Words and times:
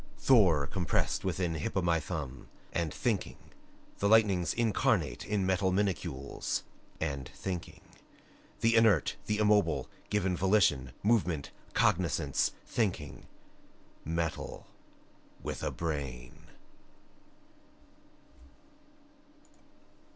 Thor 0.17 0.65
compressed 0.65 1.23
within 1.23 1.53
Hop 1.53 1.77
o' 1.77 1.81
my 1.83 1.99
thumb 1.99 2.47
and 2.73 2.91
thinking. 2.91 3.37
The 3.99 4.09
lightnings 4.09 4.51
incarnate 4.51 5.27
in 5.27 5.45
metal 5.45 5.71
minacules 5.71 6.63
and 6.99 7.29
thinking. 7.35 7.81
The 8.61 8.75
inert, 8.75 9.17
the 9.27 9.37
immobile, 9.37 9.87
given 10.09 10.35
volition, 10.35 10.91
movement, 11.03 11.51
cognoscence 11.75 12.53
thinking. 12.65 13.27
Metal 14.03 14.65
with 15.43 15.61
a 15.61 15.69
brain! 15.69 16.47